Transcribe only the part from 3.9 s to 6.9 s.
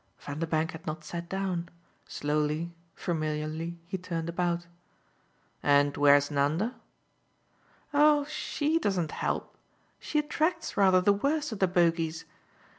turned about. "And where's Nanda?"